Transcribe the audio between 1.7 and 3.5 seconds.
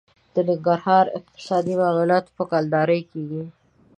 معاملات په کلدارې کېږي.